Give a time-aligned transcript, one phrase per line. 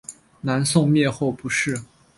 [0.41, 1.79] 南宋灭后不仕。